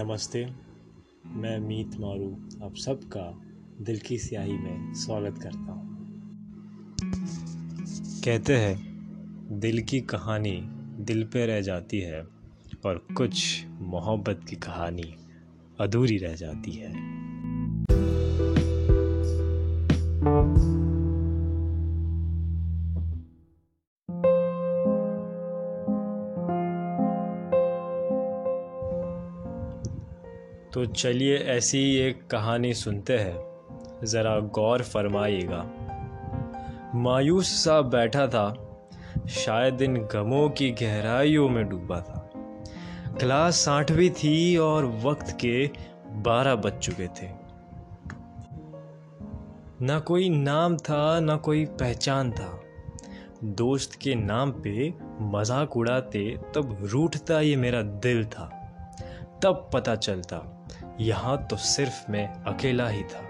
[0.00, 0.46] नमस्ते,
[1.26, 3.42] मैं मीत मारू आप सबका
[3.84, 6.08] दिल की स्याही में स्वागत करता हूँ।
[8.24, 8.78] कहते हैं,
[9.60, 10.60] दिल की कहानी
[11.04, 12.22] दिल पे रह जाती है
[12.86, 15.14] और कुछ मोहब्बत की कहानी
[15.80, 16.92] अधूरी रह जाती है।
[30.74, 35.70] तो चलिए ऐसी ही एक कहानी सुनते हैं। ज़रा गौर फरमाइएगा।
[36.94, 38.76] मायूस सा बैठा था,
[39.28, 42.30] शायद इन गमों की गहराइयों में डूबा था।
[43.20, 45.70] क्लास आठवीं थी और वक्त के
[46.06, 47.28] बारह बज चुके थे।
[49.82, 52.60] ना कोई नाम था, ना कोई पहचान था।
[53.44, 58.59] दोस्त के नाम पे मज़ाक उड़ाते तब रूठता ये मेरा दिल था।
[59.42, 60.66] तब पता चलता,
[61.00, 63.26] यहाँ तो सिर्फ़ मैं अकेला ही था।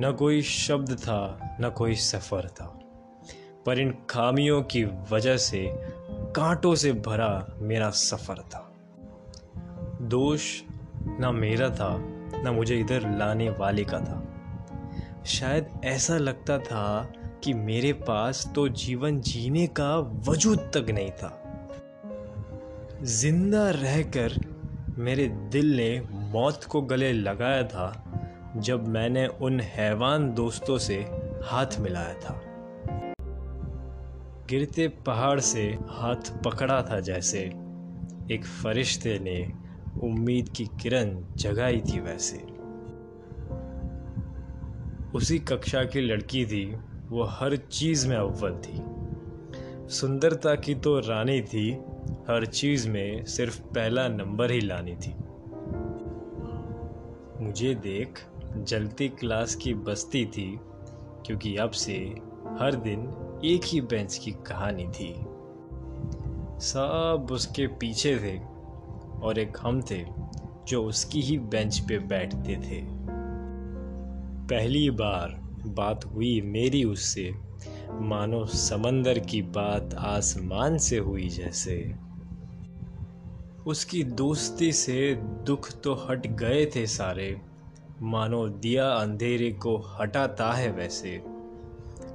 [0.00, 2.78] न कोई शब्द था, न कोई सफ़र था।
[3.66, 5.70] पर इन खामियों की वजह से
[6.08, 8.72] कांटों से भरा मेरा सफ़र था।
[10.02, 10.62] दोष
[11.06, 11.96] ना मेरा था,
[12.42, 14.22] ना मुझे इधर लाने वाले का था।
[15.26, 17.12] शायद ऐसा लगता था
[17.44, 21.42] कि मेरे पास तो जीवन जीने का वजूद तक नहीं था।
[23.02, 24.55] ज़िंदा रहकर
[24.98, 28.04] मेरे दिल ने मौत को गले लगाया था
[28.56, 30.94] जब मैंने उन हैवान दोस्तों से
[31.44, 32.40] हाथ मिलाया था।
[34.50, 37.40] गिरते पहाड़ से हाथ पकड़ा था जैसे
[38.30, 39.52] एक फरिश्ते ने
[40.00, 42.46] उम्मीद की किरण जगाई थी वैसे।
[45.14, 46.76] उसी कक्षा की लड़की थी,
[47.08, 48.82] वो हर चीज़ में अव्वल थी।
[49.94, 51.78] सुंदरता की तो रानी थी
[52.30, 55.14] हर चीज़ में सिर्फ़ पहला नंबर ही लानी थी।
[57.44, 58.20] मुझे देख
[58.56, 60.60] जलती क्लास की बस्ती थी,
[61.26, 61.96] क्योंकि अब से
[62.60, 63.00] हर दिन
[63.44, 65.14] एक ही बेंच की कहानी थी।
[66.64, 68.38] सब उसके पीछे थे
[69.22, 70.04] और एक हम थे
[70.68, 72.82] जो उसकी ही बेंच पे बैठते थे।
[74.46, 77.34] पहली बार बात हुई मेरी उससे,
[77.90, 82.05] मानो समंदर की बात आसमान से हुई जैसे।
[83.66, 87.40] उसकी दोस्ती से दुख तो हट गए थे सारे।
[88.02, 91.22] मानो दिया अंधेरे को हटाता है वैसे।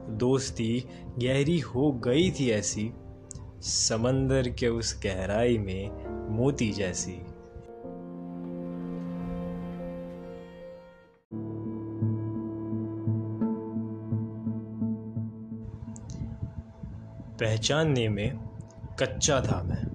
[0.09, 0.85] दोस्ती
[1.19, 2.94] गहरी हो गई थी ऐसी,
[3.62, 5.89] समंदर के उस गहराई में
[6.29, 7.19] मोती जैसी।
[17.39, 18.39] पहचानने में
[19.00, 19.91] कच्चा था मैं।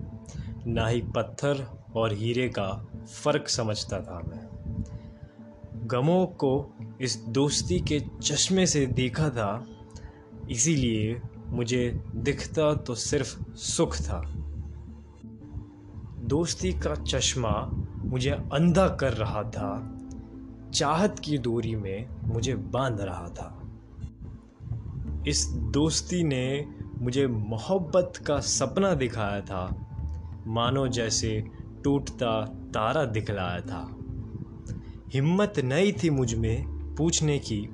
[0.66, 2.87] ना ही पत्थर और हीरे का
[3.22, 4.47] फ़र्क समझता था मैं।
[5.88, 9.66] गमों को इस दोस्ती के चश्मे से देखा था,
[10.50, 14.22] इसीलिए मुझे दिखता तो सिर्फ़ सुख था।
[16.25, 19.98] दोस्ती का चश्मा मुझे अंधा कर रहा था,
[20.75, 23.62] चाहत की दूरी में मुझे बाँध रहा था।
[25.28, 29.83] इस दोस्ती ने मुझे मोहब्बत का सपना दिखाया था
[30.46, 31.44] मानो जैसे
[31.84, 33.96] टूटता तारा दिखलाया था।
[35.14, 36.64] हिम्मत नहीं थी मुझमें
[36.94, 37.68] पूछने की,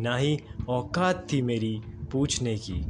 [0.00, 0.38] ना ही
[0.68, 1.80] औकात थी मेरी
[2.12, 2.80] पूछने की,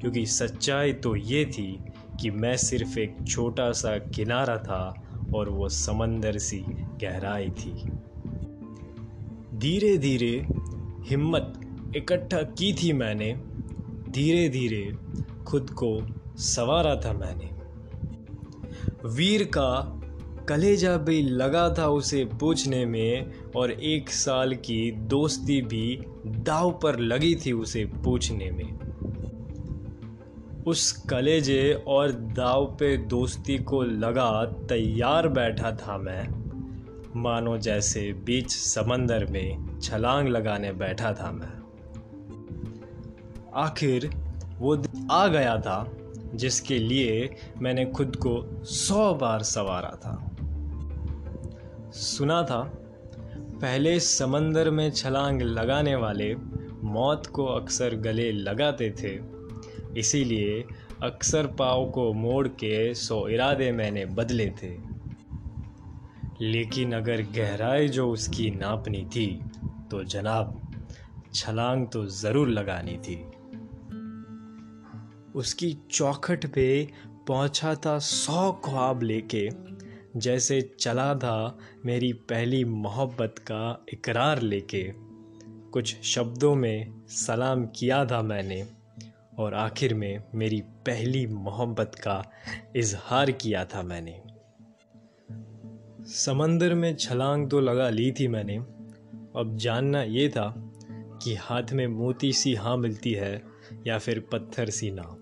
[0.00, 1.78] क्योंकि सच्चाई तो ये थी
[2.20, 6.58] कि मैं सिर्फ़ एक छोटा सा किनारा था और वो समंदर सी
[7.02, 7.72] गहराई थी।
[9.58, 10.46] धीरे धीरे
[11.06, 11.60] हिम्मत
[11.96, 13.32] इकट्ठा की थी मैंने
[14.10, 14.92] धीरे धीरे
[15.44, 15.98] खुद को
[16.36, 17.61] संवारा था मैंने।
[19.06, 20.00] वीर का
[20.48, 26.98] कलेजा भी लगा था उसे पूछने में और एक साल की दोस्ती भी दाव पर
[26.98, 28.78] लगी थी उसे पूछने में।
[30.66, 36.42] उस कलेजे और दाव पे दोस्ती को लगा तैयार बैठा था मैं।
[37.16, 41.62] मानो जैसे बीच समंदर में छलांग लगाने बैठा था मैं।
[43.54, 44.10] आखिर
[44.58, 45.96] वो आ गया था
[46.34, 50.14] जिसके लिए मैंने खुद को सौ बार सवारा था।
[51.92, 52.62] सुना था,
[53.62, 56.34] पहले समंदर में छलांग लगाने वाले
[56.84, 59.18] मौत को अक्सर गले लगाते थे।
[60.00, 60.64] इसीलिए
[61.02, 64.70] अक्सर पाव को मोड़ के सौ इरादे मैंने बदले थे।
[66.40, 69.26] लेकिन अगर गहराई जो उसकी नापनी थी
[69.90, 70.60] तो जनाब,
[71.34, 73.31] छलांग तो ज़रूर लगानी थी।
[75.34, 76.88] उसकी चौखट पे
[77.28, 79.48] पहुँचा था सौ ख्वाब लेके।
[80.16, 84.92] जैसे चला था मेरी पहली मोहब्बत का इकरार लेके।
[85.72, 88.66] कुछ शब्दों में सलाम किया था मैंने
[89.38, 92.32] और आखिर में मेरी पहली मोहब्बत का
[92.76, 94.22] इजहार किया था मैंने।
[96.12, 98.56] समंदर में छलांग तो लगा ली थी मैंने।
[99.36, 100.54] अब जानना ये था
[101.22, 103.42] कि हाथ में मोती सी हाँ मिलती है
[103.86, 105.21] या फिर पत्थर सी ना।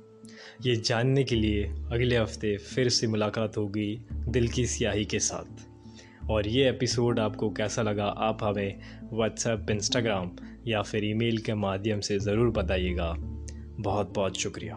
[0.67, 6.27] ये जानने के लिए अगले हफ़्ते फिर से मुलाकात होगी दिल की स्याही के साथ।
[6.31, 8.81] और ये एपिसोड आपको कैसा लगा, आप हमें
[9.13, 10.31] व्हाट्सएप इंस्टाग्राम
[10.67, 13.15] या फिर ईमेल के माध्यम से ज़रूर बताइएगा।
[13.81, 14.77] बहुत बहुत शुक्रिया।